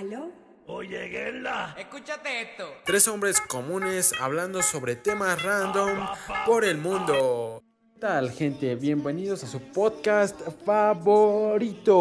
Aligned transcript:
¿Aló? 0.00 0.30
Oye, 0.66 1.08
Gela. 1.10 1.76
Escúchate 1.78 2.40
esto. 2.40 2.64
Tres 2.86 3.06
hombres 3.06 3.38
comunes 3.38 4.14
hablando 4.18 4.62
sobre 4.62 4.96
temas 4.96 5.42
random 5.42 6.06
por 6.46 6.64
el 6.64 6.78
mundo. 6.78 7.62
¿Qué 7.92 8.00
tal 8.00 8.30
gente? 8.30 8.76
Bienvenidos 8.76 9.44
a 9.44 9.46
su 9.46 9.60
podcast 9.60 10.40
favorito, 10.64 11.92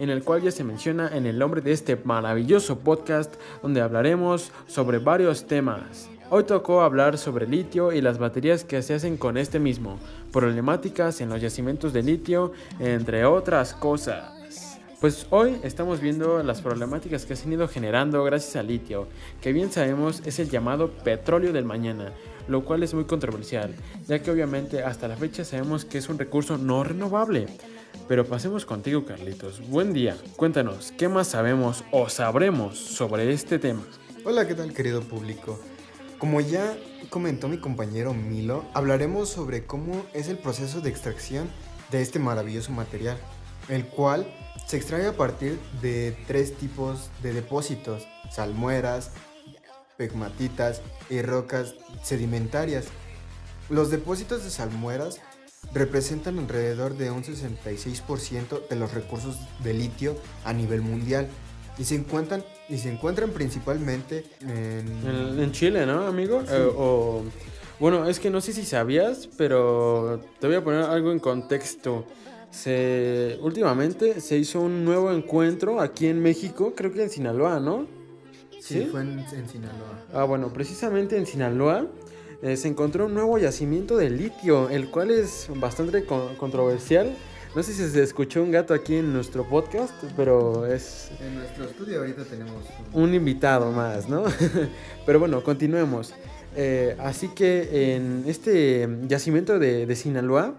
en 0.00 0.10
el 0.10 0.24
cual 0.24 0.42
ya 0.42 0.50
se 0.50 0.64
menciona 0.64 1.08
en 1.16 1.26
el 1.26 1.38
nombre 1.38 1.60
de 1.60 1.70
este 1.70 1.94
maravilloso 1.94 2.80
podcast 2.80 3.32
donde 3.62 3.80
hablaremos 3.80 4.50
sobre 4.66 4.98
varios 4.98 5.46
temas. 5.46 6.10
Hoy 6.30 6.42
tocó 6.42 6.80
hablar 6.80 7.16
sobre 7.16 7.46
litio 7.46 7.92
y 7.92 8.00
las 8.00 8.18
baterías 8.18 8.64
que 8.64 8.82
se 8.82 8.94
hacen 8.94 9.18
con 9.18 9.36
este 9.36 9.60
mismo, 9.60 10.00
problemáticas 10.32 11.20
en 11.20 11.28
los 11.28 11.40
yacimientos 11.40 11.92
de 11.92 12.02
litio, 12.02 12.50
entre 12.80 13.24
otras 13.24 13.72
cosas. 13.72 14.35
Pues 15.00 15.26
hoy 15.28 15.60
estamos 15.62 16.00
viendo 16.00 16.42
las 16.42 16.62
problemáticas 16.62 17.26
que 17.26 17.36
se 17.36 17.44
han 17.44 17.52
ido 17.52 17.68
generando 17.68 18.24
gracias 18.24 18.56
al 18.56 18.68
litio, 18.68 19.08
que 19.42 19.52
bien 19.52 19.70
sabemos 19.70 20.22
es 20.24 20.38
el 20.38 20.48
llamado 20.48 20.90
petróleo 20.90 21.52
del 21.52 21.66
mañana, 21.66 22.14
lo 22.48 22.64
cual 22.64 22.82
es 22.82 22.94
muy 22.94 23.04
controversial, 23.04 23.74
ya 24.06 24.20
que 24.20 24.30
obviamente 24.30 24.82
hasta 24.82 25.06
la 25.06 25.16
fecha 25.16 25.44
sabemos 25.44 25.84
que 25.84 25.98
es 25.98 26.08
un 26.08 26.18
recurso 26.18 26.56
no 26.56 26.82
renovable. 26.82 27.44
Pero 28.08 28.24
pasemos 28.24 28.64
contigo 28.64 29.04
Carlitos, 29.04 29.60
buen 29.68 29.92
día, 29.92 30.16
cuéntanos, 30.34 30.92
¿qué 30.96 31.08
más 31.08 31.28
sabemos 31.28 31.84
o 31.90 32.08
sabremos 32.08 32.78
sobre 32.78 33.30
este 33.30 33.58
tema? 33.58 33.82
Hola, 34.24 34.48
¿qué 34.48 34.54
tal 34.54 34.72
querido 34.72 35.02
público? 35.02 35.60
Como 36.16 36.40
ya 36.40 36.74
comentó 37.10 37.48
mi 37.48 37.58
compañero 37.58 38.14
Milo, 38.14 38.64
hablaremos 38.72 39.28
sobre 39.28 39.66
cómo 39.66 40.06
es 40.14 40.28
el 40.30 40.38
proceso 40.38 40.80
de 40.80 40.88
extracción 40.88 41.50
de 41.90 42.00
este 42.00 42.18
maravilloso 42.18 42.72
material, 42.72 43.18
el 43.68 43.84
cual 43.84 44.26
se 44.66 44.76
extrae 44.76 45.06
a 45.06 45.12
partir 45.12 45.58
de 45.80 46.16
tres 46.26 46.56
tipos 46.56 47.10
de 47.22 47.32
depósitos, 47.32 48.06
salmueras, 48.30 49.12
pegmatitas 49.96 50.82
y 51.08 51.22
rocas 51.22 51.74
sedimentarias. 52.02 52.86
Los 53.70 53.90
depósitos 53.90 54.44
de 54.44 54.50
salmueras 54.50 55.20
representan 55.72 56.38
alrededor 56.38 56.96
de 56.96 57.10
un 57.10 57.22
66% 57.22 58.68
de 58.68 58.76
los 58.76 58.92
recursos 58.92 59.36
de 59.62 59.74
litio 59.74 60.16
a 60.44 60.52
nivel 60.52 60.82
mundial 60.82 61.28
y 61.78 61.84
se 61.84 61.94
encuentran, 61.94 62.44
y 62.68 62.78
se 62.78 62.90
encuentran 62.90 63.30
principalmente 63.30 64.24
en... 64.40 65.06
En, 65.06 65.40
en 65.40 65.52
Chile, 65.52 65.86
¿no, 65.86 66.06
amigo? 66.06 66.42
Eh, 66.48 66.72
o, 66.76 67.22
bueno, 67.78 68.08
es 68.08 68.18
que 68.18 68.30
no 68.30 68.40
sé 68.40 68.52
si 68.52 68.64
sabías, 68.64 69.28
pero 69.36 70.20
te 70.40 70.46
voy 70.46 70.56
a 70.56 70.64
poner 70.64 70.82
algo 70.82 71.12
en 71.12 71.18
contexto. 71.18 72.06
Se, 72.50 73.38
últimamente 73.42 74.20
se 74.20 74.38
hizo 74.38 74.60
un 74.60 74.84
nuevo 74.84 75.12
encuentro 75.12 75.80
aquí 75.80 76.06
en 76.06 76.20
México, 76.22 76.72
creo 76.74 76.92
que 76.92 77.02
en 77.02 77.10
Sinaloa, 77.10 77.60
¿no? 77.60 77.86
Sí, 78.60 78.88
fue 78.90 79.02
en, 79.02 79.18
en 79.20 79.48
Sinaloa. 79.48 80.04
Ah, 80.12 80.24
bueno, 80.24 80.52
precisamente 80.52 81.16
en 81.16 81.26
Sinaloa 81.26 81.86
eh, 82.42 82.56
se 82.56 82.68
encontró 82.68 83.06
un 83.06 83.14
nuevo 83.14 83.38
yacimiento 83.38 83.96
de 83.96 84.10
litio, 84.10 84.68
el 84.70 84.90
cual 84.90 85.10
es 85.10 85.48
bastante 85.56 86.04
con- 86.04 86.34
controversial. 86.36 87.14
No 87.54 87.62
sé 87.62 87.72
si 87.72 87.88
se 87.88 88.02
escuchó 88.02 88.42
un 88.42 88.50
gato 88.50 88.74
aquí 88.74 88.96
en 88.96 89.12
nuestro 89.12 89.48
podcast, 89.48 89.94
pero 90.16 90.66
es 90.66 91.10
En 91.20 91.36
nuestro 91.36 91.64
estudio 91.64 92.00
ahorita 92.00 92.24
tenemos 92.24 92.64
un... 92.92 93.02
un 93.04 93.14
invitado 93.14 93.70
más, 93.72 94.08
¿no? 94.10 94.24
Pero 95.06 95.18
bueno, 95.20 95.42
continuemos. 95.42 96.12
Eh, 96.54 96.96
así 96.98 97.28
que 97.28 97.94
en 97.94 98.24
este 98.26 98.86
yacimiento 99.08 99.58
de, 99.58 99.86
de 99.86 99.96
Sinaloa 99.96 100.54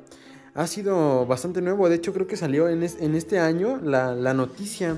ha 0.57 0.67
sido 0.67 1.25
bastante 1.25 1.61
nuevo. 1.61 1.87
De 1.87 1.95
hecho, 1.95 2.11
creo 2.13 2.27
que 2.27 2.35
salió 2.35 2.67
en, 2.67 2.83
es- 2.83 2.97
en 2.99 3.15
este 3.15 3.39
año 3.39 3.79
la, 3.81 4.13
la 4.13 4.33
noticia. 4.33 4.95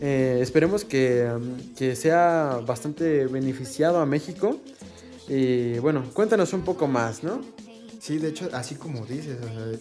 Eh, 0.00 0.38
esperemos 0.42 0.84
que, 0.84 1.30
um, 1.34 1.74
que 1.76 1.94
sea 1.94 2.60
bastante 2.66 3.26
beneficiado 3.26 3.98
a 4.00 4.06
México. 4.06 4.58
Y 5.28 5.78
bueno, 5.78 6.02
cuéntanos 6.12 6.52
un 6.52 6.62
poco 6.62 6.86
más, 6.86 7.22
¿no? 7.22 7.40
Sí, 8.00 8.18
de 8.18 8.28
hecho, 8.28 8.48
así 8.52 8.74
como 8.76 9.04
dices, 9.06 9.36
o 9.40 9.46
sea, 9.48 9.78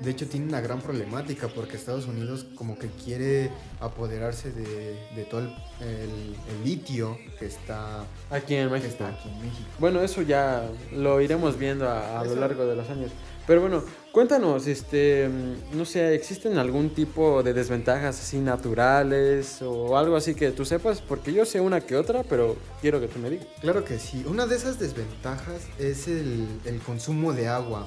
de 0.00 0.10
hecho 0.10 0.26
tiene 0.28 0.46
una 0.46 0.60
gran 0.60 0.80
problemática 0.80 1.48
porque 1.48 1.76
Estados 1.76 2.06
Unidos 2.06 2.46
como 2.56 2.78
que 2.78 2.88
quiere 2.88 3.50
apoderarse 3.80 4.50
de, 4.52 4.98
de 5.14 5.24
todo 5.30 5.40
el, 5.40 5.46
el- 5.80 6.36
el 6.50 6.64
litio 6.64 7.18
que 7.38 7.46
está, 7.46 8.04
Aquí 8.30 8.54
en 8.56 8.70
México. 8.70 8.90
está 8.90 9.08
aquí 9.08 9.28
en 9.28 9.38
México. 9.40 9.68
Bueno, 9.78 10.00
eso 10.02 10.22
ya 10.22 10.68
lo 10.92 11.20
iremos 11.20 11.58
viendo 11.58 11.88
a, 11.88 12.20
a 12.20 12.24
lo 12.24 12.34
largo 12.36 12.66
de 12.66 12.76
los 12.76 12.88
años. 12.90 13.10
Pero 13.46 13.60
bueno, 13.60 13.82
cuéntanos, 14.10 14.66
este, 14.66 15.28
mm, 15.28 15.76
no 15.76 15.84
sé, 15.84 16.14
¿existen 16.14 16.56
algún 16.56 16.90
tipo 16.94 17.42
de 17.42 17.52
desventajas 17.52 18.18
así 18.18 18.38
naturales 18.38 19.60
o 19.60 19.98
algo 19.98 20.16
así 20.16 20.34
que 20.34 20.50
tú 20.50 20.64
sepas? 20.64 21.02
Porque 21.02 21.30
yo 21.32 21.44
sé 21.44 21.60
una 21.60 21.80
que 21.82 21.94
otra, 21.96 22.22
pero 22.22 22.56
quiero 22.80 23.00
que 23.00 23.06
tú 23.08 23.18
me 23.18 23.28
digas. 23.28 23.46
Claro 23.60 23.84
que 23.84 23.98
sí. 23.98 24.24
Una 24.26 24.46
de 24.46 24.56
esas 24.56 24.78
desventajas 24.78 25.60
es 25.78 26.08
el, 26.08 26.46
el 26.64 26.78
consumo 26.80 27.34
de 27.34 27.48
agua. 27.48 27.86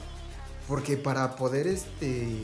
Porque 0.68 0.98
para 0.98 1.36
poder 1.36 1.68
este, 1.68 2.44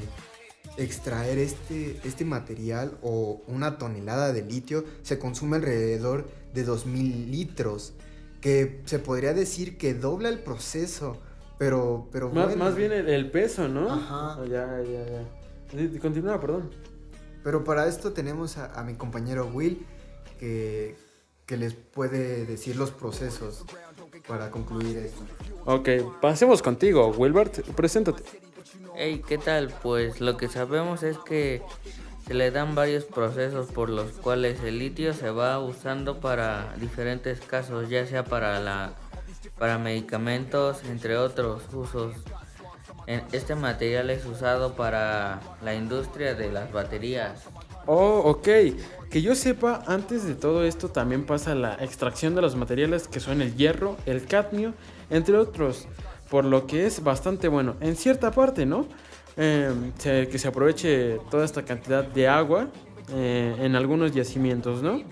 extraer 0.78 1.38
este, 1.40 2.00
este 2.04 2.26
material 2.26 2.98
o 3.02 3.42
una 3.48 3.78
tonelada 3.78 4.32
de 4.32 4.42
litio 4.44 4.86
se 5.02 5.20
consume 5.20 5.58
alrededor 5.58 6.30
de 6.54 6.66
2.000 6.66 7.30
litros. 7.30 7.94
Que 8.42 8.82
se 8.86 9.00
podría 9.00 9.34
decir 9.34 9.78
que 9.78 9.94
dobla 9.94 10.30
el 10.30 10.40
proceso. 10.40 11.18
Pero, 11.58 12.10
pero 12.12 12.30
Más, 12.30 12.48
bueno. 12.48 12.64
más 12.66 12.76
bien 12.76 12.92
el, 12.92 13.08
el 13.08 13.32
peso, 13.32 13.68
¿no? 13.68 13.92
Ajá. 13.94 14.38
Ah, 14.42 14.46
Ya, 14.50 14.82
ya, 14.82 15.06
ya. 15.06 16.00
Continúa, 16.02 16.40
perdón. 16.42 16.70
Pero 17.44 17.64
para 17.64 17.88
esto 17.88 18.12
tenemos 18.14 18.58
a, 18.58 18.74
a 18.80 18.84
mi 18.84 18.96
compañero 18.96 19.48
Will 19.54 19.86
que, 20.40 20.96
que 21.46 21.58
les 21.58 21.74
puede 21.74 22.46
decir 22.46 22.76
los 22.76 22.92
procesos 22.92 23.66
para 24.28 24.50
concluir 24.52 24.98
esto. 24.98 25.24
Ok, 25.66 25.90
pasemos 26.22 26.62
contigo, 26.62 27.08
Wilbert, 27.10 27.62
preséntate. 27.76 28.24
Hey, 28.96 29.22
¿qué 29.28 29.38
tal? 29.38 29.74
Pues 29.82 30.22
lo 30.22 30.38
que 30.38 30.48
sabemos 30.48 31.04
es 31.04 31.18
que 31.18 31.62
se 32.26 32.34
le 32.34 32.52
dan 32.52 32.76
varios 32.76 33.06
procesos 33.06 33.68
por 33.72 33.90
los 33.90 34.12
cuales 34.12 34.62
el 34.62 34.80
litio 34.80 35.14
se 35.14 35.30
va 35.30 35.60
usando 35.60 36.20
para 36.20 36.74
diferentes 36.80 37.40
casos, 37.42 37.90
ya 37.90 38.06
sea 38.06 38.24
para 38.24 38.60
la 38.60 38.94
para 39.58 39.78
medicamentos, 39.78 40.84
entre 40.86 41.18
otros 41.18 41.64
usos. 41.74 42.16
Este 43.08 43.56
material 43.56 44.10
es 44.10 44.26
usado 44.26 44.76
para 44.76 45.42
la 45.62 45.76
industria 45.76 46.36
de 46.36 46.52
las 46.52 46.72
baterías. 46.72 47.44
Oh, 47.86 48.22
ok. 48.26 48.48
Que 49.14 49.22
yo 49.22 49.36
sepa, 49.36 49.84
antes 49.86 50.26
de 50.26 50.34
todo 50.34 50.64
esto 50.64 50.90
también 50.90 51.28
pasa 51.28 51.54
la 51.54 51.76
extracción 51.76 52.34
de 52.34 52.42
los 52.42 52.56
materiales 52.56 53.08
que 53.08 53.20
son 53.20 53.44
el 53.44 53.56
hierro, 53.56 53.96
el 54.08 54.26
cadmio, 54.26 54.74
entre 55.12 55.38
otros. 55.38 55.88
Por 56.32 56.46
lo 56.46 56.66
que 56.66 56.88
es 56.88 57.04
bastante 57.04 57.48
bueno. 57.48 57.76
En 57.80 57.96
cierta 57.96 58.32
parte, 58.32 58.66
¿no? 58.66 58.88
Eh, 59.38 59.72
que 60.02 60.40
se 60.40 60.48
aproveche 60.48 61.20
toda 61.30 61.46
esta 61.46 61.62
cantidad 61.64 62.04
de 62.04 62.28
agua 62.28 62.70
eh, 63.14 63.56
en 63.60 63.76
algunos 63.76 64.16
yacimientos, 64.16 64.82
¿no? 64.82 65.04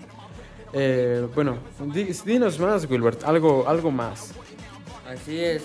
Eh, 0.72 1.28
bueno, 1.36 1.58
di- 1.94 2.12
dinos 2.26 2.58
más, 2.58 2.90
Wilbert, 2.90 3.22
algo, 3.22 3.68
algo 3.68 3.92
más. 3.92 4.32
Así 5.08 5.38
es, 5.38 5.62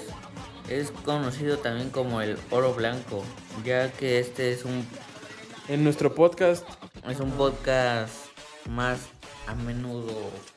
es 0.69 0.91
conocido 0.91 1.57
también 1.57 1.89
como 1.89 2.21
el 2.21 2.37
oro 2.51 2.75
blanco, 2.75 3.23
ya 3.65 3.91
que 3.91 4.19
este 4.19 4.51
es 4.53 4.63
un 4.63 4.85
En 5.69 5.83
nuestro 5.83 6.13
podcast 6.13 6.67
es 7.09 7.19
un 7.19 7.31
podcast 7.31 8.26
más 8.67 9.00
a 9.47 9.55
menudo 9.55 10.13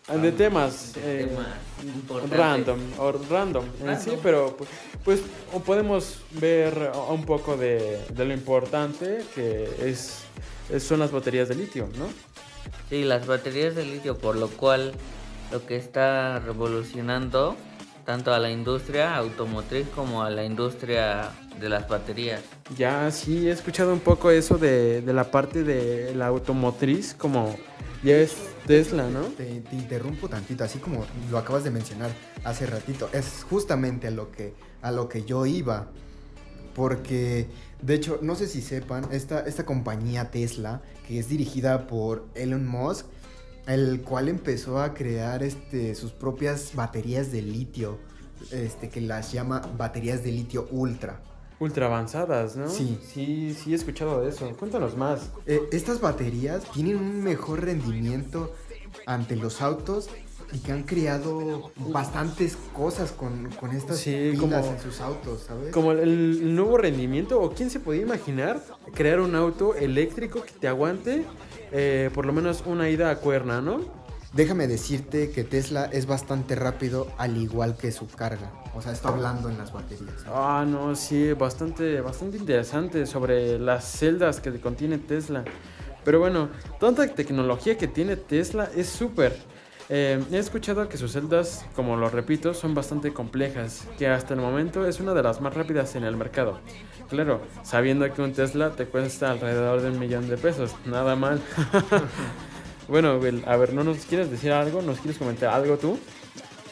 Ah, 0.08 0.16
de 0.16 0.32
temas, 0.32 0.94
de 0.94 1.22
eh, 1.22 1.26
temas 1.26 2.30
random 2.30 2.80
o 2.98 3.12
random 3.30 3.64
en 3.64 4.00
sí, 4.00 4.10
Random. 4.10 4.18
pero 4.22 4.56
pu- 4.58 4.66
pues 5.04 5.20
o 5.52 5.60
podemos 5.60 6.18
ver 6.32 6.90
un 7.08 7.24
poco 7.24 7.56
de, 7.56 8.04
de 8.12 8.24
lo 8.24 8.34
importante 8.34 9.24
que 9.34 9.64
es, 9.88 10.22
es- 10.70 10.82
son 10.82 10.98
las 10.98 11.12
baterías 11.12 11.48
de 11.48 11.54
litio, 11.54 11.88
¿no? 11.98 12.06
Sí, 12.88 13.04
las 13.04 13.26
baterías 13.26 13.74
de 13.76 13.84
litio, 13.84 14.18
por 14.18 14.34
lo 14.36 14.48
cual 14.48 14.92
lo 15.52 15.64
que 15.66 15.76
está 15.76 16.40
revolucionando 16.40 17.56
tanto 18.04 18.32
a 18.34 18.38
la 18.40 18.50
industria 18.50 19.14
automotriz 19.16 19.86
como 19.94 20.22
a 20.24 20.30
la 20.30 20.42
industria 20.44 21.30
de 21.60 21.68
las 21.68 21.86
baterías. 21.88 22.40
Ya 22.76 23.08
sí 23.12 23.46
he 23.48 23.52
escuchado 23.52 23.92
un 23.92 24.00
poco 24.00 24.30
eso 24.32 24.58
de, 24.58 25.00
de 25.02 25.12
la 25.12 25.30
parte 25.30 25.62
de 25.62 26.12
la 26.16 26.26
automotriz, 26.26 27.14
como 27.14 27.54
ya 28.02 28.16
es 28.16 28.36
Tesla, 28.66 29.08
¿no? 29.10 29.22
Te, 29.22 29.60
te 29.60 29.76
interrumpo 29.76 30.28
tantito, 30.28 30.64
así 30.64 30.78
como 30.78 31.04
lo 31.30 31.38
acabas 31.38 31.64
de 31.64 31.70
mencionar 31.70 32.10
hace 32.44 32.66
ratito. 32.66 33.08
Es 33.12 33.44
justamente 33.48 34.08
a 34.08 34.10
lo 34.10 34.30
que, 34.30 34.54
a 34.82 34.90
lo 34.90 35.08
que 35.08 35.24
yo 35.24 35.46
iba. 35.46 35.90
Porque, 36.74 37.48
de 37.82 37.94
hecho, 37.94 38.20
no 38.22 38.34
sé 38.36 38.46
si 38.46 38.62
sepan, 38.62 39.06
esta, 39.10 39.40
esta 39.40 39.66
compañía 39.66 40.30
Tesla, 40.30 40.82
que 41.06 41.18
es 41.18 41.28
dirigida 41.28 41.86
por 41.86 42.26
Elon 42.34 42.66
Musk, 42.66 43.06
el 43.66 44.02
cual 44.02 44.28
empezó 44.28 44.80
a 44.80 44.94
crear 44.94 45.42
este, 45.42 45.94
sus 45.94 46.12
propias 46.12 46.74
baterías 46.74 47.30
de 47.32 47.42
litio, 47.42 47.98
este, 48.50 48.88
que 48.88 49.00
las 49.00 49.32
llama 49.32 49.60
baterías 49.76 50.22
de 50.22 50.32
litio 50.32 50.68
ultra. 50.70 51.20
Ultra 51.60 51.86
avanzadas, 51.86 52.56
¿no? 52.56 52.68
Sí. 52.68 52.98
Sí, 53.06 53.54
sí 53.54 53.72
he 53.72 53.76
escuchado 53.76 54.22
de 54.22 54.30
eso. 54.30 54.50
Cuéntanos 54.58 54.96
más. 54.96 55.30
Eh, 55.46 55.60
estas 55.72 56.00
baterías 56.00 56.64
tienen 56.72 56.96
un 56.96 57.22
mejor 57.22 57.62
rendimiento 57.64 58.52
ante 59.06 59.36
los 59.36 59.60
autos 59.62 60.08
y 60.52 60.58
que 60.58 60.72
han 60.72 60.82
creado 60.82 61.70
bastantes 61.76 62.56
cosas 62.74 63.12
con, 63.12 63.50
con 63.60 63.70
estas 63.70 63.98
Sí, 63.98 64.30
pilas 64.32 64.62
como- 64.64 64.72
en 64.74 64.80
sus 64.80 65.00
autos, 65.00 65.42
¿sabes? 65.46 65.72
Como 65.72 65.92
el, 65.92 66.00
el 66.00 66.54
nuevo 66.56 66.76
rendimiento, 66.76 67.40
o 67.40 67.52
quién 67.52 67.70
se 67.70 67.78
podía 67.78 68.02
imaginar 68.02 68.60
crear 68.92 69.20
un 69.20 69.36
auto 69.36 69.76
eléctrico 69.76 70.42
que 70.42 70.50
te 70.52 70.66
aguante 70.66 71.24
eh, 71.72 72.10
por 72.14 72.26
lo 72.26 72.32
menos 72.32 72.64
una 72.66 72.90
ida 72.90 73.10
a 73.10 73.16
cuerna, 73.18 73.60
¿no? 73.60 73.99
Déjame 74.32 74.68
decirte 74.68 75.32
que 75.32 75.42
Tesla 75.42 75.86
es 75.86 76.06
bastante 76.06 76.54
rápido 76.54 77.08
al 77.18 77.36
igual 77.36 77.76
que 77.76 77.90
su 77.90 78.06
carga. 78.06 78.52
O 78.74 78.80
sea, 78.80 78.92
está 78.92 79.08
hablando 79.08 79.48
en 79.48 79.58
las 79.58 79.72
baterías. 79.72 80.24
Ah, 80.28 80.64
no, 80.66 80.94
sí, 80.94 81.32
bastante, 81.32 82.00
bastante 82.00 82.36
interesante 82.36 83.06
sobre 83.06 83.58
las 83.58 83.84
celdas 83.84 84.40
que 84.40 84.60
contiene 84.60 84.98
Tesla. 84.98 85.42
Pero 86.04 86.20
bueno, 86.20 86.48
tanta 86.78 87.06
tecnología 87.08 87.76
que 87.76 87.88
tiene 87.88 88.16
Tesla 88.16 88.70
es 88.76 88.88
súper. 88.88 89.36
Eh, 89.88 90.22
he 90.30 90.38
escuchado 90.38 90.88
que 90.88 90.96
sus 90.96 91.10
celdas, 91.10 91.66
como 91.74 91.96
lo 91.96 92.08
repito, 92.08 92.54
son 92.54 92.72
bastante 92.72 93.12
complejas, 93.12 93.88
que 93.98 94.06
hasta 94.06 94.34
el 94.34 94.40
momento 94.40 94.86
es 94.86 95.00
una 95.00 95.12
de 95.12 95.24
las 95.24 95.40
más 95.40 95.54
rápidas 95.54 95.96
en 95.96 96.04
el 96.04 96.16
mercado. 96.16 96.60
Claro, 97.08 97.40
sabiendo 97.64 98.10
que 98.14 98.22
un 98.22 98.32
Tesla 98.32 98.70
te 98.70 98.86
cuesta 98.86 99.32
alrededor 99.32 99.80
de 99.82 99.90
un 99.90 99.98
millón 99.98 100.28
de 100.28 100.36
pesos, 100.36 100.76
nada 100.86 101.16
mal. 101.16 101.42
bueno, 102.90 103.16
Will, 103.18 103.42
a 103.46 103.56
ver, 103.56 103.72
¿no 103.72 103.84
nos 103.84 103.98
quieres 104.04 104.30
decir 104.30 104.52
algo? 104.52 104.82
¿Nos 104.82 104.98
quieres 104.98 105.16
comentar 105.18 105.48
algo 105.54 105.76
tú? 105.78 105.98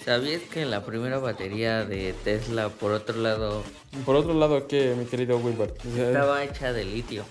¿Sabías 0.05 0.43
que 0.43 0.65
la 0.65 0.85
primera 0.85 1.19
batería 1.19 1.85
de 1.85 2.15
Tesla, 2.25 2.69
por 2.70 2.93
otro 2.93 3.19
lado, 3.20 3.62
Por 4.05 4.17
otro 4.17 4.35
lado, 4.35 4.67
¿qué, 4.67 4.94
mi 4.99 5.05
querido 5.05 5.37
Wilbert? 5.38 5.79
O 5.87 5.94
sea, 5.94 6.06
estaba 6.09 6.44
hecha 6.44 6.73
de 6.73 6.85
litio? 6.85 7.25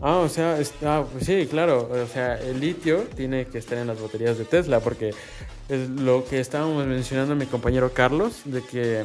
Ah, 0.00 0.16
o 0.18 0.28
sea, 0.28 0.58
es- 0.58 0.74
ah, 0.84 1.04
pues 1.10 1.24
sí, 1.26 1.46
claro. 1.50 1.88
O 1.90 2.06
sea, 2.12 2.38
el 2.40 2.60
litio 2.60 3.04
tiene 3.16 3.46
que 3.46 3.58
estar 3.58 3.78
en 3.78 3.86
las 3.86 4.00
baterías 4.00 4.36
de 4.38 4.44
Tesla 4.44 4.80
porque 4.80 5.14
es 5.68 5.88
lo 5.88 6.24
que 6.24 6.40
estábamos 6.40 6.84
mencionando 6.86 7.34
mi 7.34 7.46
compañero 7.46 7.92
Carlos, 7.92 8.42
de 8.44 8.62
que 8.62 9.04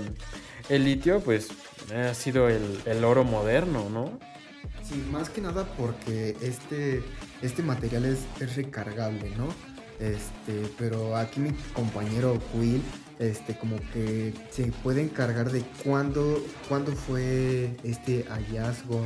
el 0.70 0.84
litio, 0.84 1.20
pues, 1.22 1.50
ha 1.96 2.14
sido 2.14 2.50
el, 2.50 2.62
el 2.86 3.04
oro 3.06 3.24
moderno, 3.24 3.90
¿no? 3.90 4.20
Sí, 4.84 4.96
más 5.12 5.30
que 5.30 5.42
nada 5.42 5.66
porque 5.78 6.36
este, 6.42 7.04
este 7.42 7.64
material 7.64 8.06
es, 8.06 8.26
es 8.40 8.56
recargable, 8.56 9.32
¿no? 9.38 9.48
Este, 10.00 10.70
pero 10.78 11.16
aquí 11.16 11.40
mi 11.40 11.52
compañero 11.74 12.40
Will, 12.54 12.84
este, 13.20 13.58
como 13.58 13.78
que 13.94 14.34
se 14.52 14.72
puede 14.84 15.02
encargar 15.02 15.52
de 15.52 15.64
cuándo, 15.84 16.40
cuándo 16.70 16.92
fue 16.92 17.72
este 17.84 18.24
hallazgo 18.30 19.02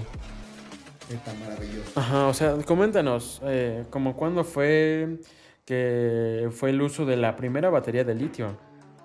tan 1.19 1.39
maravilloso. 1.39 1.91
Ajá, 1.95 2.27
o 2.27 2.33
sea, 2.33 2.55
coméntanos, 2.65 3.41
eh, 3.43 3.85
como 3.89 4.15
cuándo 4.15 4.43
fue 4.43 5.19
que 5.65 6.49
fue 6.51 6.71
el 6.71 6.81
uso 6.81 7.05
de 7.05 7.17
la 7.17 7.35
primera 7.35 7.69
batería 7.69 8.03
de 8.03 8.15
litio. 8.15 8.57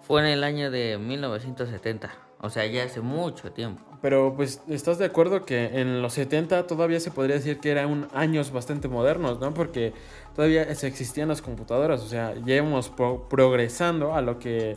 Fue 0.02 0.20
en 0.20 0.28
el 0.28 0.44
año 0.44 0.70
de 0.70 0.99
1970, 0.99 2.11
o 2.41 2.50
sea, 2.50 2.67
ya 2.67 2.85
hace 2.85 3.00
mucho 3.00 3.50
tiempo. 3.53 3.83
Pero 4.03 4.35
pues, 4.37 4.61
¿estás 4.69 4.99
de 4.99 5.06
acuerdo 5.06 5.44
que 5.44 5.81
en 5.81 6.03
los 6.03 6.12
70 6.12 6.67
todavía 6.67 7.00
se 7.00 7.11
podría 7.11 7.37
decir 7.37 7.59
que 7.59 7.71
eran 7.71 8.09
años 8.15 8.53
bastante 8.53 8.88
modernos, 8.88 9.41
¿no? 9.41 9.55
Porque 9.55 9.93
todavía 10.35 10.62
existían 10.62 11.29
las 11.29 11.43
computadoras, 11.43 12.03
o 12.03 12.09
sea, 12.09 12.35
ya 12.44 12.56
íbamos 12.56 12.91
pro- 12.91 13.27
progresando 13.29 14.15
a 14.15 14.21
lo 14.21 14.38
que 14.38 14.77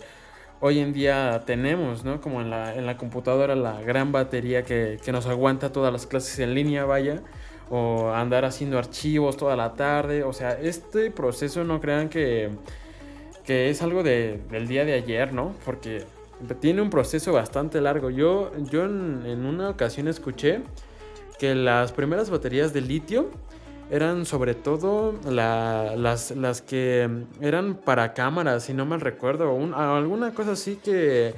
hoy 0.62 0.80
en 0.80 0.94
día 0.94 1.44
tenemos, 1.46 2.04
¿no? 2.06 2.22
Como 2.22 2.42
en 2.42 2.50
la, 2.50 2.76
en 2.76 2.86
la 2.86 2.98
computadora, 2.98 3.56
la 3.56 3.82
gran 3.82 4.12
batería 4.12 4.64
que, 4.64 4.98
que 5.04 5.12
nos 5.12 5.26
aguanta 5.28 5.72
todas 5.72 5.92
las 5.92 6.08
clases 6.08 6.40
en 6.40 6.54
línea, 6.56 6.86
vaya, 6.86 7.22
o 7.70 8.12
andar 8.12 8.46
haciendo 8.46 8.80
archivos 8.80 9.38
toda 9.38 9.56
la 9.56 9.74
tarde, 9.74 10.24
o 10.24 10.34
sea, 10.34 10.54
este 10.60 11.12
proceso 11.12 11.64
no 11.66 11.80
crean 11.82 12.10
que, 12.10 12.50
que 13.44 13.70
es 13.70 13.82
algo 13.82 14.02
de, 14.02 14.40
del 14.50 14.68
día 14.68 14.86
de 14.86 14.94
ayer, 14.94 15.34
¿no? 15.34 15.54
Porque 15.66 16.04
tiene 16.60 16.82
un 16.82 16.90
proceso 16.90 17.34
bastante 17.34 17.82
largo. 17.82 18.10
Yo, 18.10 18.52
yo 18.72 18.86
en, 18.86 19.46
una 19.46 19.70
ocasión 19.70 20.08
escuché 20.08 20.62
que 21.38 21.56
las 21.56 21.92
primeras 21.92 22.30
baterías 22.30 22.74
de 22.74 22.82
litio 22.82 23.30
eran 23.92 24.26
sobre 24.26 24.54
todo 24.54 25.16
la- 25.28 25.96
las, 25.96 26.62
que 26.62 27.10
eran 27.42 27.76
para 27.76 28.14
cámaras, 28.14 28.64
si 28.64 28.74
no 28.74 28.86
mal 28.86 29.02
recuerdo, 29.02 29.54
un- 29.54 29.74
alguna 29.74 30.34
cosa 30.34 30.52
así 30.52 30.76
que 30.76 31.34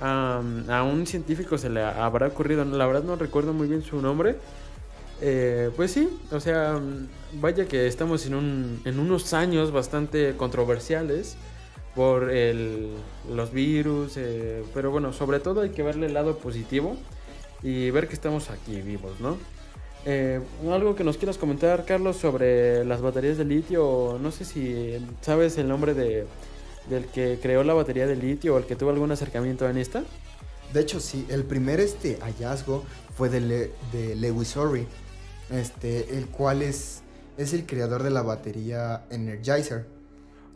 a 0.00 0.40
un 0.88 1.06
científico 1.06 1.58
se 1.58 1.68
le 1.70 1.82
habrá 1.82 2.28
ocurrido, 2.28 2.64
la 2.64 2.86
verdad 2.86 3.02
no 3.02 3.16
recuerdo 3.16 3.52
muy 3.52 3.66
bien 3.68 3.82
su 3.82 4.00
nombre. 4.00 4.36
Eh, 5.20 5.70
pues 5.74 5.90
sí, 5.90 6.08
o 6.30 6.38
sea, 6.38 6.78
vaya 7.40 7.66
que 7.66 7.88
estamos 7.88 8.24
en, 8.26 8.34
un, 8.34 8.80
en 8.84 9.00
unos 9.00 9.34
años 9.34 9.72
bastante 9.72 10.36
controversiales 10.36 11.36
por 11.98 12.30
el, 12.30 12.90
los 13.28 13.50
virus, 13.52 14.12
eh, 14.16 14.62
pero 14.72 14.92
bueno, 14.92 15.12
sobre 15.12 15.40
todo 15.40 15.62
hay 15.62 15.70
que 15.70 15.82
verle 15.82 16.06
el 16.06 16.14
lado 16.14 16.38
positivo 16.38 16.96
y 17.60 17.90
ver 17.90 18.06
que 18.06 18.14
estamos 18.14 18.50
aquí 18.50 18.80
vivos, 18.82 19.18
¿no? 19.18 19.36
Eh, 20.06 20.38
algo 20.70 20.94
que 20.94 21.02
nos 21.02 21.16
quieras 21.16 21.38
comentar, 21.38 21.84
Carlos, 21.84 22.16
sobre 22.16 22.84
las 22.84 23.00
baterías 23.00 23.36
de 23.36 23.44
litio, 23.44 24.16
no 24.22 24.30
sé 24.30 24.44
si 24.44 25.04
sabes 25.22 25.58
el 25.58 25.66
nombre 25.66 25.92
de, 25.92 26.24
del 26.88 27.06
que 27.06 27.40
creó 27.42 27.64
la 27.64 27.74
batería 27.74 28.06
de 28.06 28.14
litio 28.14 28.54
o 28.54 28.58
el 28.58 28.64
que 28.64 28.76
tuvo 28.76 28.90
algún 28.90 29.10
acercamiento 29.10 29.68
en 29.68 29.76
esta. 29.76 30.04
De 30.72 30.80
hecho, 30.82 31.00
sí, 31.00 31.26
el 31.28 31.42
primer 31.42 31.80
este 31.80 32.16
hallazgo 32.20 32.84
fue 33.16 33.28
de, 33.28 33.40
Le- 33.40 33.70
de 33.92 34.14
Lewis 34.14 34.56
Orry, 34.56 34.86
este, 35.50 36.16
el 36.16 36.28
cual 36.28 36.62
es, 36.62 37.02
es 37.36 37.52
el 37.54 37.66
creador 37.66 38.04
de 38.04 38.10
la 38.10 38.22
batería 38.22 39.04
Energizer. 39.10 39.97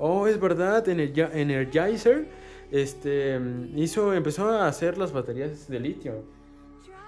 Oh, 0.05 0.27
es 0.27 0.41
verdad, 0.41 0.85
Energi- 0.89 1.31
Energizer 1.33 2.27
este, 2.73 3.41
hizo, 3.77 4.13
empezó 4.13 4.49
a 4.49 4.67
hacer 4.67 4.99
las 4.99 5.13
baterías 5.13 5.69
de 5.69 5.79
litio. 5.79 6.25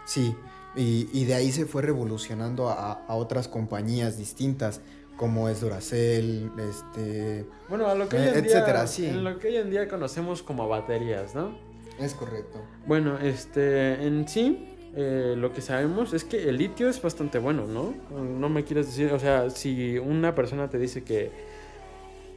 Sí, 0.05 0.33
y, 0.77 1.09
y 1.13 1.25
de 1.25 1.35
ahí 1.35 1.51
se 1.51 1.67
fue 1.67 1.83
revolucionando 1.83 2.69
a, 2.69 2.93
a 2.93 3.15
otras 3.17 3.49
compañías 3.49 4.17
distintas, 4.17 4.81
como 5.17 5.49
es 5.49 5.61
Duracell, 5.61 6.53
este... 6.71 7.47
Bueno, 7.69 7.89
a 7.89 7.97
lo 7.97 8.09
que 8.09 8.17
Eh, 8.17 8.21
hoy 8.21 8.27
en 8.27 8.33
día, 8.45 8.59
etcétera, 8.59 8.87
sí. 8.87 9.07
en 9.07 9.25
lo 9.25 9.41
que 9.41 9.49
hoy 9.49 9.57
en 9.57 9.71
día 9.71 9.89
conocemos 9.89 10.45
como 10.45 10.69
baterías, 10.69 11.35
¿no? 11.35 11.59
Es 11.99 12.15
correcto. 12.15 12.61
Bueno, 12.87 13.19
este, 13.19 14.07
en 14.07 14.29
sí, 14.29 14.69
eh, 14.95 15.35
lo 15.37 15.53
que 15.53 15.63
sabemos 15.63 16.13
es 16.13 16.23
que 16.23 16.49
el 16.49 16.59
litio 16.59 16.89
es 16.89 17.03
bastante 17.03 17.41
bueno, 17.41 17.67
¿no? 17.67 17.93
No 18.23 18.49
me 18.49 18.63
quieres 18.63 18.87
decir, 18.87 19.13
o 19.13 19.19
sea, 19.19 19.51
si 19.51 19.99
una 19.99 20.37
persona 20.37 20.71
te 20.71 20.79
dice 20.79 21.03
que... 21.03 21.54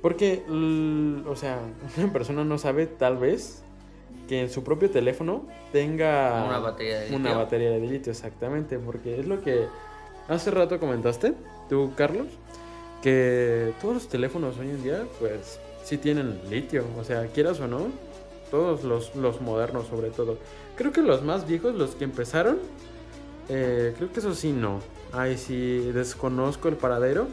Porque, 0.02 0.44
o 1.28 1.36
sea, 1.36 1.60
una 1.98 2.14
persona 2.14 2.44
no 2.44 2.58
sabe, 2.58 2.86
tal 2.88 3.18
vez, 3.18 3.64
que 4.28 4.42
en 4.42 4.50
su 4.50 4.64
propio 4.64 4.90
teléfono 4.90 5.46
tenga... 5.72 6.46
Una 6.48 6.60
batería 6.60 7.00
de 7.00 7.16
Una 7.16 7.30
litio. 7.30 7.38
batería 7.38 7.70
de 7.72 7.80
litio, 7.80 8.12
exactamente, 8.12 8.78
porque 8.80 9.20
es 9.20 9.28
lo 9.28 9.42
que 9.42 9.68
hace 10.28 10.52
rato 10.52 10.80
comentaste, 10.80 11.34
tú, 11.70 11.94
Carlos, 11.96 12.28
que 13.02 13.74
todos 13.82 13.94
los 13.96 14.08
teléfonos 14.08 14.58
hoy 14.58 14.70
en 14.70 14.84
día, 14.84 15.06
pues, 15.20 15.60
sí 15.84 15.98
tienen 15.98 16.40
litio, 16.50 16.84
o 17.00 17.04
sea, 17.04 17.26
quieras 17.28 17.60
o 17.60 17.68
no, 17.68 17.88
todos 18.52 18.84
los, 18.84 19.16
los 19.16 19.42
modernos 19.42 19.88
sobre 19.88 20.10
todo. 20.10 20.38
Creo 20.76 20.92
que 20.92 21.02
los 21.02 21.24
más 21.24 21.48
viejos, 21.48 21.76
los 21.76 21.96
que 21.96 22.04
empezaron, 22.04 22.60
eh, 23.50 23.94
creo 23.98 24.12
que 24.12 24.20
eso 24.20 24.34
sí 24.36 24.52
no. 24.52 24.80
Ay, 25.14 25.38
sí, 25.38 25.92
desconozco 25.94 26.68
el 26.68 26.76
paradero, 26.76 27.28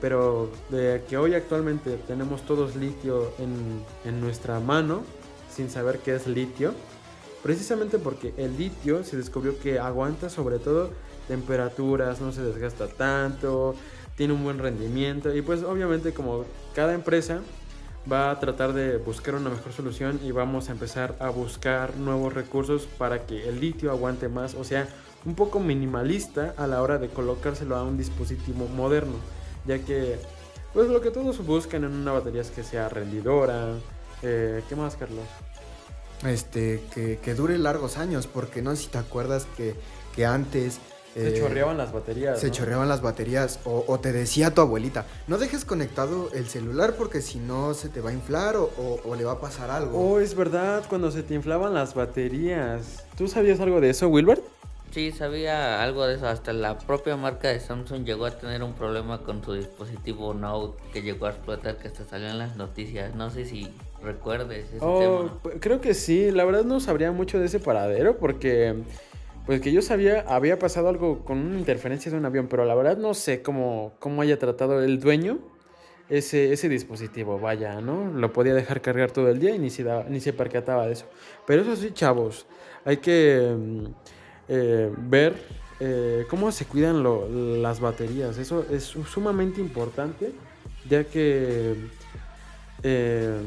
pero 0.00 0.50
de 0.70 1.02
que 1.08 1.16
hoy 1.16 1.34
actualmente 1.34 1.98
tenemos 2.06 2.42
todos 2.42 2.76
litio 2.76 3.32
en, 3.38 3.82
en 4.04 4.20
nuestra 4.20 4.60
mano, 4.60 5.02
sin 5.50 5.70
saber 5.70 5.98
qué 6.00 6.14
es 6.14 6.26
litio, 6.26 6.74
precisamente 7.42 7.98
porque 7.98 8.34
el 8.36 8.56
litio 8.56 9.04
se 9.04 9.16
descubrió 9.16 9.58
que 9.58 9.78
aguanta 9.78 10.28
sobre 10.28 10.58
todo 10.58 10.90
temperaturas, 11.28 12.20
no 12.20 12.32
se 12.32 12.42
desgasta 12.42 12.88
tanto, 12.88 13.74
tiene 14.16 14.32
un 14.32 14.44
buen 14.44 14.58
rendimiento 14.58 15.34
y 15.34 15.42
pues 15.42 15.62
obviamente 15.62 16.12
como 16.12 16.44
cada 16.74 16.94
empresa 16.94 17.40
va 18.10 18.30
a 18.30 18.38
tratar 18.38 18.72
de 18.72 18.98
buscar 18.98 19.34
una 19.34 19.50
mejor 19.50 19.72
solución 19.72 20.20
y 20.24 20.30
vamos 20.30 20.68
a 20.68 20.72
empezar 20.72 21.16
a 21.18 21.28
buscar 21.28 21.96
nuevos 21.96 22.32
recursos 22.32 22.86
para 22.98 23.26
que 23.26 23.48
el 23.48 23.60
litio 23.60 23.90
aguante 23.90 24.28
más, 24.28 24.54
o 24.54 24.64
sea, 24.64 24.88
un 25.24 25.34
poco 25.34 25.58
minimalista 25.58 26.54
a 26.56 26.66
la 26.68 26.82
hora 26.82 26.98
de 26.98 27.08
colocárselo 27.08 27.74
a 27.74 27.82
un 27.82 27.98
dispositivo 27.98 28.68
moderno, 28.68 29.14
ya 29.66 29.78
que 29.78 30.18
pues 30.72 30.88
lo 30.88 31.00
que 31.00 31.10
todos 31.10 31.44
buscan 31.46 31.84
en 31.84 31.92
una 31.92 32.12
batería 32.12 32.42
es 32.42 32.50
que 32.50 32.62
sea 32.62 32.88
rendidora. 32.88 33.74
Eh, 34.22 34.62
¿Qué 34.68 34.76
más, 34.76 34.96
Carlos? 34.96 35.24
Este, 36.24 36.82
que, 36.94 37.18
que 37.18 37.34
dure 37.34 37.58
largos 37.58 37.98
años, 37.98 38.26
porque 38.26 38.62
no 38.62 38.74
sé 38.74 38.82
si 38.84 38.88
te 38.88 38.98
acuerdas 38.98 39.46
que, 39.56 39.74
que 40.14 40.24
antes... 40.26 40.78
Se 41.14 41.28
eh, 41.28 41.38
chorreaban 41.38 41.78
las 41.78 41.92
baterías. 41.92 42.38
Se 42.40 42.48
¿no? 42.48 42.52
chorreaban 42.52 42.88
las 42.90 43.00
baterías 43.00 43.58
o, 43.64 43.84
o 43.86 44.00
te 44.00 44.12
decía 44.12 44.52
tu 44.52 44.60
abuelita, 44.60 45.06
no 45.28 45.38
dejes 45.38 45.64
conectado 45.64 46.30
el 46.34 46.46
celular 46.46 46.94
porque 46.96 47.22
si 47.22 47.38
no 47.38 47.72
se 47.74 47.88
te 47.88 48.00
va 48.02 48.10
a 48.10 48.12
inflar 48.12 48.56
o, 48.56 48.64
o- 48.64 49.00
o 49.04 49.14
le 49.14 49.24
va 49.24 49.32
a 49.32 49.40
pasar 49.40 49.70
algo. 49.70 49.98
Oh, 49.98 50.20
es 50.20 50.34
verdad, 50.34 50.84
cuando 50.88 51.10
se 51.10 51.22
te 51.22 51.32
inflaban 51.34 51.72
las 51.72 51.94
baterías. 51.94 53.04
¿Tú 53.16 53.28
sabías 53.28 53.60
algo 53.60 53.80
de 53.80 53.90
eso, 53.90 54.08
Wilbert? 54.08 54.42
Sí, 54.96 55.12
sabía 55.12 55.82
algo 55.82 56.06
de 56.06 56.14
eso. 56.14 56.26
Hasta 56.26 56.54
la 56.54 56.78
propia 56.78 57.18
marca 57.18 57.48
de 57.48 57.60
Samsung 57.60 58.06
llegó 58.06 58.24
a 58.24 58.30
tener 58.30 58.62
un 58.62 58.72
problema 58.72 59.18
con 59.18 59.44
su 59.44 59.52
dispositivo 59.52 60.32
Note 60.32 60.82
que 60.90 61.02
llegó 61.02 61.26
a 61.26 61.32
explotar, 61.32 61.76
que 61.76 61.88
hasta 61.88 62.06
salió 62.06 62.30
en 62.30 62.38
las 62.38 62.56
noticias. 62.56 63.14
No 63.14 63.28
sé 63.28 63.44
si 63.44 63.68
recuerdes 64.02 64.72
ese 64.72 64.78
oh, 64.80 65.32
Creo 65.60 65.82
que 65.82 65.92
sí. 65.92 66.30
La 66.30 66.46
verdad 66.46 66.64
no 66.64 66.80
sabría 66.80 67.12
mucho 67.12 67.38
de 67.38 67.44
ese 67.44 67.60
paradero 67.60 68.16
porque, 68.16 68.74
pues 69.44 69.60
que 69.60 69.70
yo 69.70 69.82
sabía, 69.82 70.24
había 70.28 70.58
pasado 70.58 70.88
algo 70.88 71.26
con 71.26 71.40
una 71.40 71.58
interferencia 71.58 72.10
de 72.10 72.16
un 72.16 72.24
avión, 72.24 72.46
pero 72.48 72.64
la 72.64 72.74
verdad 72.74 72.96
no 72.96 73.12
sé 73.12 73.42
cómo, 73.42 73.92
cómo 73.98 74.22
haya 74.22 74.38
tratado 74.38 74.82
el 74.82 74.98
dueño 74.98 75.40
ese, 76.08 76.54
ese 76.54 76.70
dispositivo, 76.70 77.38
vaya, 77.38 77.82
¿no? 77.82 78.10
Lo 78.14 78.32
podía 78.32 78.54
dejar 78.54 78.80
cargar 78.80 79.10
todo 79.10 79.28
el 79.28 79.40
día 79.40 79.54
y 79.54 79.58
ni 79.58 79.68
se, 79.68 79.84
ni 80.08 80.20
se 80.20 80.32
percataba 80.32 80.86
de 80.86 80.94
eso. 80.94 81.04
Pero 81.46 81.60
eso 81.60 81.76
sí, 81.76 81.90
chavos, 81.90 82.46
hay 82.86 82.96
que 82.96 83.54
eh, 84.48 84.92
ver 84.96 85.36
eh, 85.80 86.26
cómo 86.28 86.52
se 86.52 86.64
cuidan 86.64 87.02
las 87.62 87.80
baterías. 87.80 88.38
Eso 88.38 88.64
es 88.70 88.84
sumamente 88.84 89.60
importante, 89.60 90.32
ya 90.88 91.04
que, 91.04 91.76
eh, 92.82 93.40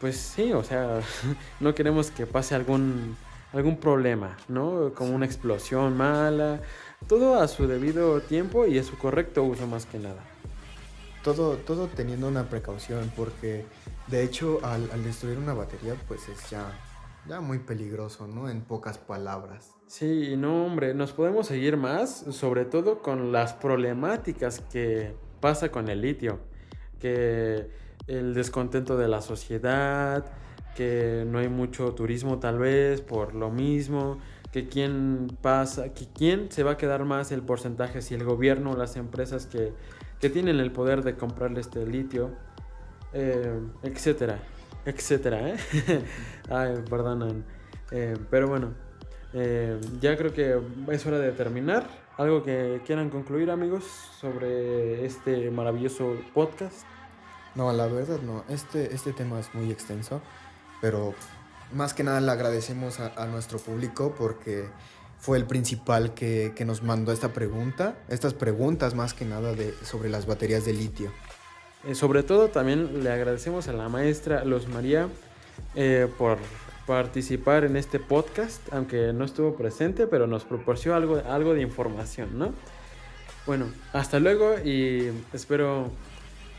pues 0.00 0.16
sí, 0.16 0.52
o 0.52 0.62
sea, 0.62 1.00
no 1.60 1.74
queremos 1.74 2.10
que 2.10 2.26
pase 2.26 2.54
algún, 2.54 3.16
algún 3.52 3.78
problema, 3.78 4.36
¿no? 4.48 4.92
Como 4.94 5.14
una 5.14 5.26
explosión 5.26 5.96
mala. 5.96 6.60
Todo 7.08 7.40
a 7.40 7.48
su 7.48 7.66
debido 7.66 8.20
tiempo 8.20 8.66
y 8.66 8.78
a 8.78 8.82
su 8.84 8.96
correcto 8.96 9.42
uso 9.44 9.66
más 9.66 9.84
que 9.86 9.98
nada 9.98 10.22
todo, 11.24 11.56
todo 11.56 11.88
teniendo 11.88 12.28
una 12.28 12.48
precaución, 12.48 13.10
porque 13.16 13.64
de 14.06 14.22
hecho 14.22 14.60
al, 14.62 15.02
destruir 15.02 15.38
una 15.38 15.54
batería, 15.54 15.96
pues 16.06 16.28
es 16.28 16.50
ya, 16.50 16.66
ya 17.28 17.40
muy 17.40 17.58
peligroso, 17.58 18.26
¿no? 18.26 18.48
En 18.48 18.62
pocas 18.62 18.98
palabras. 18.98 19.74
Sí, 19.86 20.34
no, 20.36 20.66
hombre, 20.66 20.94
nos 20.94 21.12
podemos 21.12 21.46
seguir 21.46 21.76
más, 21.76 22.24
sobre 22.30 22.64
todo 22.64 23.02
con 23.02 23.32
las 23.32 23.54
problemáticas 23.54 24.60
que 24.60 25.14
pasa 25.40 25.70
con 25.70 25.88
el 25.88 26.00
litio, 26.00 26.40
que 27.00 27.70
el 28.06 28.34
descontento 28.34 28.96
de 28.96 29.08
la 29.08 29.20
sociedad, 29.20 30.24
que 30.74 31.24
no 31.26 31.38
hay 31.38 31.48
mucho 31.48 31.94
turismo 31.94 32.38
tal 32.38 32.58
vez 32.58 33.00
por 33.00 33.34
lo 33.34 33.50
mismo, 33.50 34.18
que 34.52 34.68
quién 34.68 35.36
pasa, 35.42 35.92
que 35.92 36.06
quién 36.12 36.50
se 36.50 36.62
va 36.62 36.72
a 36.72 36.76
quedar 36.76 37.04
más 37.04 37.32
el 37.32 37.42
porcentaje, 37.42 38.02
si 38.02 38.14
el 38.14 38.24
gobierno 38.24 38.72
o 38.72 38.76
las 38.76 38.96
empresas 38.96 39.46
que 39.46 39.72
que 40.24 40.30
tienen 40.30 40.58
el 40.58 40.72
poder 40.72 41.02
de 41.02 41.16
comprarle 41.16 41.60
este 41.60 41.86
litio, 41.86 42.30
eh, 43.12 43.60
etcétera, 43.82 44.38
etcétera, 44.84 45.48
¿eh? 45.50 45.56
Ay, 46.50 46.74
perdonan. 46.88 47.44
Eh, 47.90 48.16
pero 48.30 48.48
bueno, 48.48 48.74
eh, 49.32 49.80
ya 50.00 50.16
creo 50.16 50.32
que 50.32 50.60
es 50.92 51.06
hora 51.06 51.18
de 51.18 51.32
terminar. 51.32 51.86
¿Algo 52.16 52.44
que 52.44 52.80
quieran 52.86 53.10
concluir, 53.10 53.50
amigos, 53.50 53.84
sobre 54.20 55.04
este 55.04 55.50
maravilloso 55.50 56.14
podcast? 56.32 56.86
No, 57.54 57.72
la 57.72 57.86
verdad 57.86 58.20
no. 58.20 58.44
Este, 58.48 58.94
este 58.94 59.12
tema 59.12 59.40
es 59.40 59.52
muy 59.54 59.70
extenso, 59.70 60.20
pero 60.80 61.14
más 61.72 61.94
que 61.94 62.04
nada 62.04 62.20
le 62.20 62.30
agradecemos 62.30 63.00
a, 63.00 63.26
nuestro 63.26 63.58
público 63.58 64.14
porque 64.16 64.68
fue 65.18 65.38
el 65.38 65.46
principal 65.46 66.14
que, 66.14 66.54
nos 66.64 66.82
mandó 66.82 67.12
esta 67.12 67.32
pregunta, 67.32 67.96
estas 68.08 68.34
preguntas 68.34 68.94
más 68.94 69.14
que 69.14 69.24
nada 69.24 69.52
de, 69.52 69.74
sobre 69.82 70.08
las 70.08 70.26
baterías 70.26 70.64
de 70.64 70.72
litio. 70.72 71.12
Eh, 71.86 71.94
sobre 71.94 72.22
todo 72.22 72.48
también 72.48 73.04
le 73.04 73.10
agradecemos 73.10 73.68
a 73.68 73.72
la 73.72 73.88
maestra 73.88 74.44
Los 74.44 74.68
María 74.68 75.08
eh, 75.74 76.08
por 76.18 76.38
participar 76.86 77.64
en 77.64 77.76
este 77.76 77.98
podcast, 77.98 78.60
aunque 78.72 79.12
no 79.12 79.24
estuvo 79.24 79.54
presente, 79.54 80.06
pero 80.06 80.26
nos 80.26 80.44
proporcionó 80.44 80.96
algo, 80.96 81.22
algo 81.28 81.54
de 81.54 81.62
información, 81.62 82.38
¿no? 82.38 82.52
Bueno, 83.46 83.66
hasta 83.92 84.20
luego 84.20 84.58
y 84.64 85.10
espero 85.32 85.90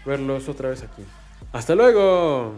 verlos 0.05 0.48
otra 0.50 0.70
vez 0.70 0.84
aquí. 0.84 1.03
¡Hasta 1.51 1.75
luego! 1.75 2.53